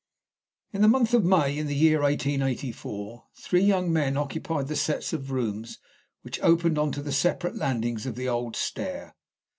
In 0.71 0.81
the 0.81 0.87
month 0.87 1.13
of 1.13 1.23
May, 1.23 1.55
in 1.59 1.67
the 1.67 1.75
year 1.75 2.01
1884, 2.01 3.25
three 3.35 3.61
young 3.61 3.93
men 3.93 4.17
occupied 4.17 4.67
the 4.67 4.75
sets 4.75 5.13
of 5.13 5.29
rooms 5.29 5.77
which 6.23 6.39
opened 6.41 6.79
on 6.79 6.91
to 6.93 7.03
the 7.03 7.11
separate 7.13 7.55
landings 7.55 8.07
of 8.07 8.15
the 8.15 8.27
old 8.27 8.55
stair. 8.55 9.15